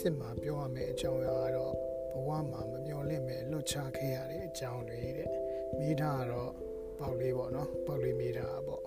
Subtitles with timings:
[0.00, 1.74] စစ်မှာပြောရမယ့်အကြောင်းအရာကတော့
[2.12, 5.30] ဘဝမှာမမျှော်လင့်မဲ့လွတ်ချခဲ့ရတဲ့အကြောင်းတွေတဲ့
[5.78, 6.52] မိထားကတော့
[6.98, 8.82] ပေါက်လေးပေါ့နော်ပေါက်လေးမိထားပေါ့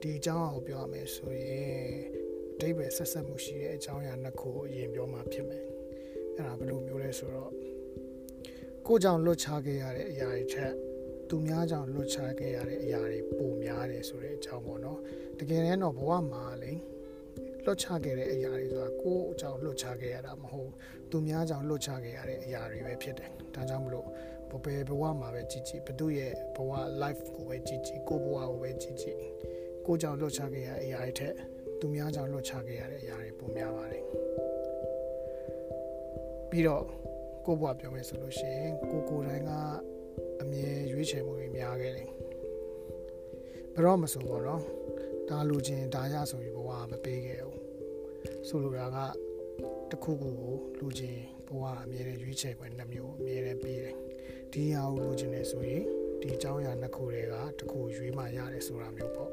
[0.00, 1.88] ဒီအကြောင်းအရာကိုပြောရမယ်ဆိုရင်
[2.54, 5.64] အတိတ်ပဲဆက်ဆက်မှုရှိတဲ့အကြောင်းအရာနှစ်ခုကိုအရင်ပြောမှဖြစ်မယ်
[6.36, 7.52] အဲ့ဒါဘယ်လိုမျိုးလဲဆိုတော့
[8.86, 10.72] ကိုကြောင့်လွတ်ချခဲ့ရတဲ့အရာတွေထက်
[11.28, 14.98] သူများကြောင့်လွတ်ချခဲ့ရတဲ့အရာတွေပိုများတယ်ဆိုတဲ့အကြောင်းပေါ့နော်
[15.38, 16.72] တကယ်တမ်းတော့ဘဝမှာလေ
[17.70, 20.70] လွတ်ချခဲ့တဲ့အရာတွေဆိုတာကိုယ့်အကြောင်းလွတ်ချခဲ့ရတာမဟုတ်
[21.10, 24.06] သူများကြောင့်လွတ်ချခဲ့ရတဲ့အရာတွေပဲဖြစ်တယ်ဒါကြောင့်မလို့
[24.64, 26.70] ဘယ်ဘဝမှာပဲကြည်ကြည်ဘသူရဲ့ဘဝ
[27.02, 29.18] life ကိုပဲကြည်ကြည်ကိုဘဝကိုပဲကြည်ကြည်
[29.86, 31.34] ကိုကြောင့်လွတ်ချခဲ့ရတဲ့အရာတွေထက်
[31.80, 34.04] သူများကြောင့်လွတ်ချခဲ့ရတဲ့အရာတွေပိုများပါတယ်
[36.50, 36.84] ပြီးတော့
[37.46, 39.52] ကိုဘဝပြောမယ်ဆိုလို့ရှိရင်ကိုကိုတိုင်းက
[40.42, 42.08] အမြဲရွေးချယ်မှုတွေများခဲ့တယ်
[43.74, 44.62] ဘယ်တော့မဆိုပေါ့နော်
[45.28, 47.59] ဒါလူချင်းဒါရဆိုပြီးဘဝမပေးခဲ့ဘူး
[48.48, 48.98] ဆိုလိုတာက
[49.90, 53.96] တခုခုကိုလူချင်းဘဝအမြဲတမ်းရွေးချယ်ခွင့်နှမျိုးအမြဲတမ်းပေးတယ်
[54.52, 55.84] ဒီဟာကိုလူချင်းနေဆိုရင်
[56.20, 59.30] ဒီအကြောင်းအရာနှစ်ခုတွေကတခုရွေးမှရတယ်ဆိုတာမျိုးပေါ့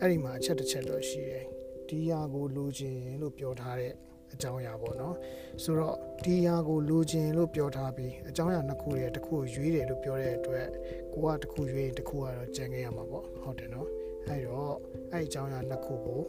[0.00, 1.44] အဲ့ဒီမှာအချက်တစ်ချက်တော့ရှိတယ်
[1.88, 3.92] ဒီဟာကိုလူချင်းလို့ပြောထားတဲ့
[4.32, 5.16] အကြောင်းအရာပေါ့နော်
[5.62, 10.66] ဆိုတော့ဒီဟာကိုလိုချင်လို့ပြောထားပြီးအကြောင်းအရာနှစ်ခုရဲ့တစ်ခုကိုရွေးတယ်လို့ပြောတဲ့အတွက်
[11.12, 13.88] ကိုကတစ်ခုရွေးတစ်ခုကတော့ကြံခဲ့ရမှာပေါ့ဟုတ်တယ်နော်
[14.28, 14.74] အဲ့တော့
[15.12, 16.20] အဲ့အကြောင်းအရာနှစ်ခုကို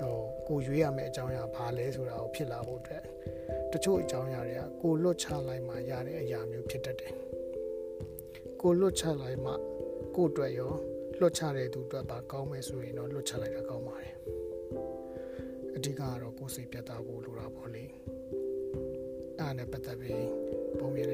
[0.00, 0.16] ဟို
[0.48, 3.02] ကိုရွေးရမယ့်အကြောင်းအရာဘာလဲဆိုတာကိုဖြစ်လာဖို့အတွက်
[3.72, 7.14] တချို့အကြောင်းအရာတွေကကိုလွတ်ချလိုက်မှရတဲ့အရာမျိုးဖြစ်တတ်တယ်
[8.62, 9.52] ကိုလွတ်ချလိုက်မှ
[10.16, 10.72] ကိုအတွက်ရော
[11.20, 14.14] လွတ်ချတဲ့သူအတွက်ပါကောင်းမယ်ဆိုရင်တော့လွတ်ချလိုက်တာကောင်းပါတယ်
[15.76, 17.92] အဓိကကတော့ကိုယ်စိတ်ပြတ်သားဖို့လိုတာပေါ့လေအဲ့
[19.38, 20.28] ဒါနဲ့ပတ်သက်ပြီး
[20.78, 21.12] ပုံမြင်လ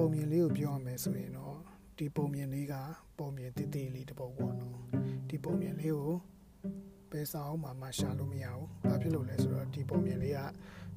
[0.00, 1.56] ပုံမြင်လေးကိုပြောရမယ်ဆိုရင်တော့
[1.98, 2.74] ဒီပုံမြင်လေးက
[3.18, 4.76] ပုံမြင်တည်တည်လေးတစ်ပုဒ်ပေါ့နော်
[5.28, 6.14] ဒီပုံမြင်လေးကို
[7.10, 10.40] ဘယ်စာအုပ်မှာမှရှာလို့မရဘူး။ဘာဖြစ်လို့လဲဆိုတော့ဒီပုံမြင်လေးက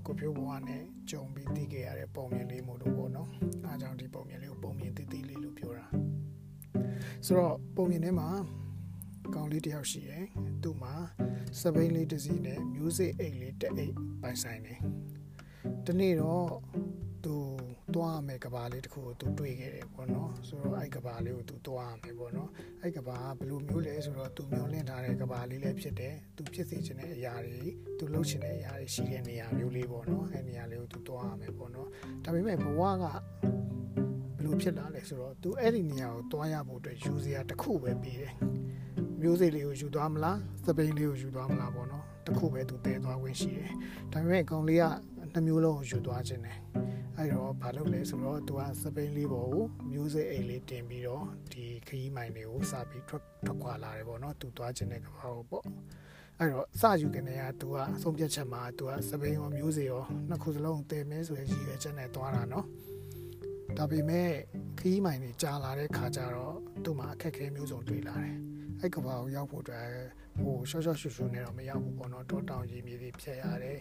[0.06, 3.30] ကိုဖြိုးဘဝနဲ့ကြုံပြီးသိခဲ့ရတဲ့ပုံမြင်လေးမို့လို့ပေါ့နော်။
[3.66, 5.86] အားကြောင့်ဒီပုံမြင်လေးကိုပုံမြင်တည်တည်လေးလို့ပြောတာ။
[7.26, 8.30] ဆိုတော့ပုံမြင်ထဲမှာ
[9.36, 10.26] ကောင်လေးတယောက်ရှိတယ်။
[10.64, 10.94] သူ့မှာ
[11.60, 14.80] စပိန်လေးတစ်စီးနဲ့ music အိတ်လေးတစ်အိတ်ပိုင်ဆိုင်တယ်။
[15.86, 16.50] ဒီနေ့တော့
[17.24, 17.36] သူ
[17.96, 22.50] သွားမယ်ကဘာလေးတခုကိုသူတွေ့ခဲ့တယ်ပေါ့နော်ဆိုတော့အဲ့ကဘာလေးကိုသူသွားမယ်ပေါ့နော်
[22.82, 27.62] အဲ့ကဘာကဘယ်လိုမျိုးလဲဆိုတော့သူမျောလင့်ထားတဲ့ကဘာလေးလည်းဖြစ်တယ်သူဖြစ်စေချင်တဲ့အရာတွေ
[27.98, 31.88] သူလုပ်ချင်တဲ့အရာတွေရှိတဲ့နေရာမျိုးလေးပေါ့နော်အဲ့နေရာလေးကိုသူသွားရမယ်ပေါ့နော်
[32.24, 33.20] ဒါပေမဲ့ဘဝကဘယ်
[34.44, 38.34] လိုဖြစ်လာလဲဆိုတော့သူအဲ့ဒီနေရာကိုသွားရဖို့အတွက်ယူစရာတစ်ခုပဲပြီးတယ်
[39.22, 43.72] မျိုးစိတ်လေးကိုယူသွားမလားစပိန်လေးကိုယူသွားမလားပေါ့နော်တစ်ခုပဲသူတည်သွားခွင့်ရှိတယ်
[44.12, 44.86] ဒါပေမဲ့ကောင်လေးက
[45.34, 46.58] နှမျိုးလုံးကိုယူသွားခြင်းတယ်
[47.18, 55.66] အဲ့တော့ဘာလုပ်လဲဆိုတော့သူကစပိန်လေးပေါ်ကိုမျိုးစိတ်အိတ်လေးတင်ပြီးတော့ဒီခရီးမိုင်တွေကိုစပြီးထွက်ထွက်ခွာလာတယ်ပေါ့နော်သူသွားခြင်းတဲ့ကဘာကိုပေါ့
[56.40, 62.66] အဲ့တော့စယူကနေကသူကအဆုံးဖြတ်ချက်မှာသူကစပိန်ရောမျိုးစိတ်ရောနှစ်ခုစလုံးတည်မဲဆိုရရည်ရွယ်ချက်နဲ့သွားတာနော်
[63.78, 64.30] ဒါပေမဲ့
[64.80, 68.38] ခရီးမိုင်တွေကြာလာတဲ့ခါကျတော့သူ့မှာအခက်အခဲမျိုးစုံတွေ့လာတယ်
[68.80, 69.88] အဲ့ကဘာကိုရောက်ဖို့အတွက်
[70.42, 73.78] ဟိုရှော့ရှော့ရှူရှူနဲ့တော့မရောက်ဘူးပေါ့နော်တောတောင်ကြီးမြေတွေဖြတ်ရတယ်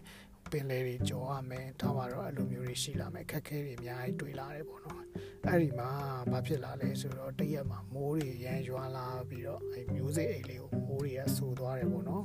[0.50, 5.02] ပင်လယ်တွေကြော်ရမယ်ထားပါတော့အဲ့လိုမျိုးတွေရှိလာမယ်ခက်ခဲတွေအများကြီးတွေ့လာတယ်ပေါ့နော်
[5.46, 5.90] အဲ့ဒီမှာ
[6.30, 12.24] ဘာဖြစ်လာလဲဆိုတော့တရက်မှာမိုးတွေရမ်းရွာလာပြီးတော့အဲ့မျိုးစိတ်အိတ်လေးကိုမိုးတွေကဆူသွားတယ်ပေါ့နော်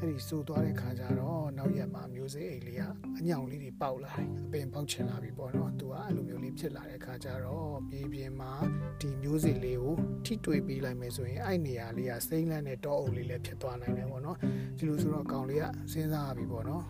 [0.00, 2.82] အဲ့ဒီဆူသွားတဲ့ခါကျတော့နောက်ရက်မှာမျိုးစိတ်အိတ်လေးက
[3.18, 8.52] အညောင်လေးတွေပေါက်လာတယ်အပင်ပေါက်ချင်လာပြီပေါ့နော်သူကအဲ့လိုမျိုးလေးဖြစ်လာတဲ့ခါကျတော့မြေပြင်မှာ
[9.00, 9.94] ဒီမျိုးစိတ်လေးကို
[10.24, 14.36] ထိတွေ့ပေးလိုက်မယ်ဆိုရင်အဲ့နေရာလေးကစိမ့်လန့်တဲ့တောအုပ်လေးလည်းဖြစ်သွားနိုင်တယ်ပေါ့နော်
[14.78, 16.84] ဒီလိုဆိုတော့ကောင်လေးကစဉ်းစားရပြီပေါ့နော်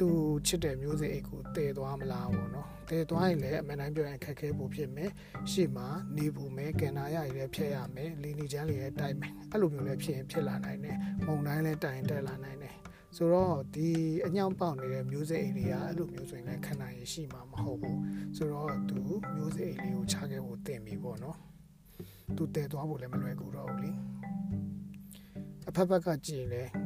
[0.00, 0.08] သူ
[0.46, 5.10] ချစ်တဲ့မျိုးစိတ်အိတ်ကိုတည်သွားမလားပေါ့နော်တည်သွားရင်လည်းအမှန်တမ်းပြောရင်ခက်ခဲဖို့ဖြစ်မယ်
[5.50, 12.74] ရှေ့မှာနေဖို့မယ်ကန်နာရရလည်းဖျက်ရမယ်လီနီချမ်းလေးလည်းတိုက်မယ်အဲ့လိုမျိုးလည်းဖြစ်ရင်ဖြစ်လာနိုင်တယ်မုံတိုင်းလည်းတိုင်တက်လာနိုင်တယ်
[13.16, 13.88] ဆိုတော့ဒီ
[14.26, 18.00] အညောင်ပေါက်နေတဲ့မျိုးစိတ်အိတ်တွေကအဲ့လိုမျိုးဆိုရင်လည်းခဏရရှိမှာမဟုတ်ဘူး
[18.36, 18.98] ဆိုတော့သူ
[19.34, 21.36] မျိုးစိတ်အိတ်လေးကိုချခဲ့ဖို့တင်ပြီပေါ့နော်
[22.36, 23.90] သူတည်သွားဖို့လည်းမလွယ်ကူတော့ဘူးလေ
[25.68, 26.85] အဖက်ဖက်ကကြည့်လဲသ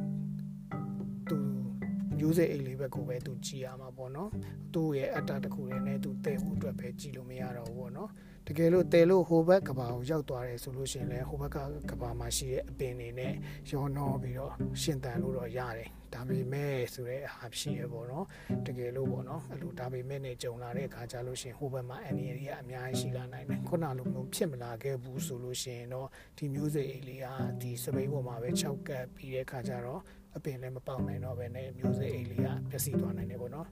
[2.21, 4.29] မျိုးစိတ်အိတ်လေးဘက်ကိုပဲသူကြည်ရမှာပေါ့နော်
[4.73, 8.13] သူ့ရဲ့အတ္တတစ်ခုနဲ့သူတည်ဖို့အတွက်အတွက်ပဲကြည်လို့မရတော့ဘူးပေါ့နော်တ
[8.57, 11.57] ကယ်လို့တဲလို့ဟိုဘက်ကဘာကိုရောက်သွားတယ်ဆိုလို့ရှိရင်လည်းဟိုဘက်က
[11.89, 13.33] ကဘာမှာရှိတဲ့အပင်တွေနဲ့
[13.69, 18.25] ရောနှောပြီးတော့ရှင်တန်လို့တော့ရတယ်ဒါပေမဲ့ဆိုတဲ့အားဖြစ်ရပေါ့နော်
[18.67, 26.07] တကယ်လို့ပေါ့နော်အဲ့လိုဒါပေမဲ့နဲ့ကြုံလာတဲ့အခါကျလို့ရှိရင်ဟိုဘက်မှာအန်ဒီရီကအများကြီးရှိလာနိုင်တယ်ခုနလိုမျိုးဖြစ်မလာခဲ့ဘူးဆိုလို့ရှိရင်တော့
[26.37, 27.27] ဒီမျိုးစိတ်လေးက
[27.61, 30.01] ဒီစပိန်ပေါ်မှာပဲ၆ကပ်ပြီးတဲ့အခါကျတော့
[30.35, 33.67] အပင်လည်းမပေါက်နိုင်တော့ဘဲနဲ့မျိုးစိတ်အိတ်လေးကပျက်စီးသွားနိုင်တယ်ပေါ့နော်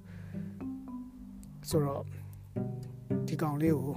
[1.70, 2.04] ဆိုတော့
[3.28, 3.96] ဒီကောင်လေးကို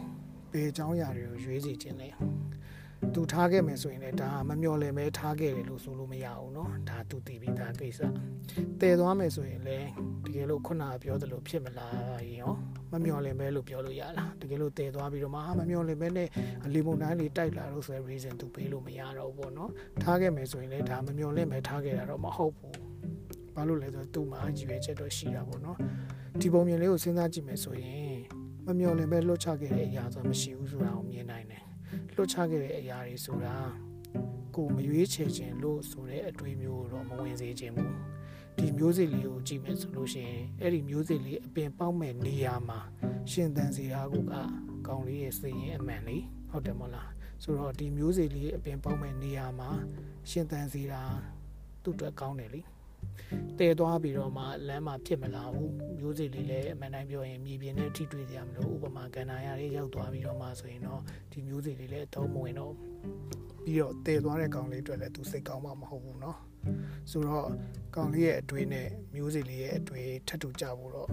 [0.51, 2.09] ဘယ်အကြောင်းအရာတွေကိုရွေးစီခြင်းလဲ
[3.13, 8.00] သူထားခဲ့မယ်ဆိုရင်လည်းဒါမမျော်လင့်ပဲထားခဲ့တယ်လို့ဆိုလို့မရဘူးเนาะဒါသူတည်ပြီးသားကိစ္စ
[8.81, 9.89] တည်သွားမယ်ဆိုရင်လည်း
[10.25, 12.53] တကယ်လို့ခုနကပြောသလိုဖြစ်မလားရင်ရော
[12.91, 16.29] မမျော်လင့်ပဲလို့ပြောလို့ရလားတကယ်လို့တည်သွားပြီးတော့မှဟာမမျော်လင့်ပဲနဲ့
[16.74, 19.69] လီမွန်တိုင်းလေးတိုက်လာလို့ဆိုရယ် reason သူပေးလို့မရတော့ဘူးပေါ့เนาะ
[20.03, 22.74] ထားခဲ့မယ်ဆိုရင်လည်းဒါမမျော်လင့်ပဲထားခဲ့တာတော့မဟုတ်ဘူး
[23.56, 25.77] ဘာလို့လဲဆိုတော့သူ့မှာအကြည့်ပဲချက်တော့ရှိတာပေါ့เนาะ
[26.41, 28.10] ဒီပုံမြင်လေးကိုစဉ်းစားကြည့်မယ်ဆိုရင်
[28.67, 31.64] မမျော်လင့်ပဲလွတ်ချခဲ့တဲ့အရာဆိုမရှိဘူးဆိုတာကိုမြင်နိုင်တယ်
[32.17, 33.55] လွတ်ချခဲ့တဲ့အရာတွေဆိုတာ
[34.56, 37.94] ကိုမရွေးချယ်ခြင်းလို့ဆိုတဲ့အတွေးမျိုးတော့မဝင်စေခြင်းဘူး
[38.59, 42.81] ဒီမျိုးစိလေးကိုကြည့်မယ်ဆိုလို့ရှိရင်အဲ့ဒီမျိုးစိလေးအပင်ပေါက်မဲ့နေရာမှာ
[43.31, 44.14] ရှင်သန်စေတာက
[44.87, 47.11] ကောင်းလေးရဲ့စိတ်ရင်အမှန်လေးဟုတ်တယ်မဟုတ်လား
[47.43, 49.70] ဆိုတော့ဒီမျိုးစိလေးအပင်ပေါက်မဲ့နေရာမှာ
[50.31, 51.03] ရှင်သန်စေတာ
[51.82, 52.61] သူ့အတွက်ကောင်းတယ်လေ
[53.59, 61.01] တည်သွားပြီးတော့မှလမ်းမှာဖြစ်မလာဘူးမျိုးစိလေးလည်းအမှန်တိုင်းပြောရင်မြေပြင်နဲ့ထိတွေ့ကြမလို့ဥပမာကန္နာရလေးရောက်သွားပြီးတော့မှဆိုရင်တော့
[61.31, 62.74] ဒီမျိုးစိလေးလည်းအတော့မဝင်တော့
[63.63, 66.38] ပြီးတော့တည်သွားတဲ့ကောင်လေးအတွက်လည်းသူစိတ်ကောင်းမှမဟုတ်ဘူးเนาะ
[67.12, 67.47] ဆိုတော့
[67.95, 71.12] ကောင်လေးရဲ့အတွေ့နဲ့မျိုးစိလေးရဲ့အတွေ့ထပ်တူကြဖို့တော့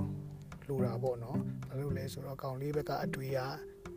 [0.69, 1.37] လိုတာပေါ့เนาะ
[1.69, 3.41] ဘာလို့လဲဆိုတော့ကောင်လေးဘက်ကအတွေ့က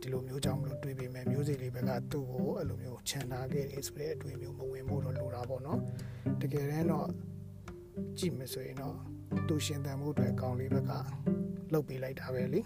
[0.00, 5.78] ဒီလိုမျိုးကြောင့်မလို့တွေးပေမဲ့မျိုးစိလေးဘက်ကသူ့ကိုအဲ့လိုမျိုးခြံထားခဲ့တယ်ဆိုတဲ့အတွေ့မျိုးမဝင်ဖို့တော့လိုတာပေါ့เนาะ
[6.40, 7.08] တကယ်တမ်းတော့
[8.19, 8.95] ကြည့်မယ်ဆိုရင်တော့
[9.47, 10.91] သူရှင်တန်မှုအတွက်ကောင်းလေးဘက်က
[11.71, 12.61] လှုပ်ပေးလိုက်တာပဲလေ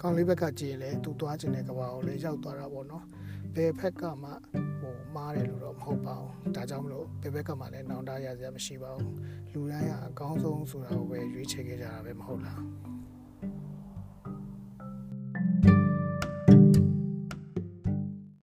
[0.00, 3.04] ကောင်းလေးဘက်ကကြည့်ရင်လည်းသူသွားခြင်းတဲ့ကဘာကိုလည်းရောက်သွားတာပေါ့နော်
[3.54, 4.30] ဘယ်ဖက်ကမှ
[4.80, 9.14] ဟိုမားတယ်လို့တော့မဟုတ်ပါဘူးဒါကြောင့်မလို့ဘယ်ဘက်ကမှလည်းနောင်တရစရာမရှိပါဘူး
[9.52, 12.60] လူတိုင်းကအကောင်းဆုံးဆိုတာကိုပဲရွေးချယ်ခဲ့ကြတာပဲမဟုတ်လား